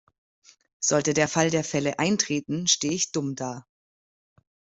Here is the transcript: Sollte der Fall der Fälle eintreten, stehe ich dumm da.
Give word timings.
Sollte 0.79 1.13
der 1.13 1.27
Fall 1.27 1.51
der 1.51 1.63
Fälle 1.63 1.99
eintreten, 1.99 2.65
stehe 2.65 2.95
ich 2.95 3.11
dumm 3.11 3.35
da. 3.35 3.67